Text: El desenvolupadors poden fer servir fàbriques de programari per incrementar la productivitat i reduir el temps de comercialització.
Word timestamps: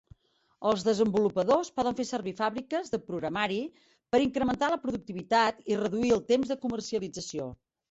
El 0.69 0.79
desenvolupadors 0.85 1.69
poden 1.79 1.97
fer 1.99 2.05
servir 2.11 2.33
fàbriques 2.39 2.89
de 2.95 3.01
programari 3.11 3.59
per 4.15 4.23
incrementar 4.25 4.73
la 4.75 4.81
productivitat 4.89 5.63
i 5.75 5.81
reduir 5.85 6.17
el 6.19 6.27
temps 6.35 6.53
de 6.57 6.61
comercialització. 6.67 7.51